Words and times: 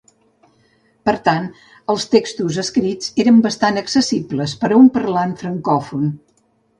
Per 1.09 1.13
tant, 1.25 1.43
els 1.93 2.07
textos 2.15 2.57
escrits 2.63 3.11
eren 3.25 3.37
bastant 3.47 3.77
accessibles 3.83 4.57
per 4.65 4.71
a 4.71 4.79
un 4.81 4.89
parlant 4.97 5.37
francòfon. 5.43 6.09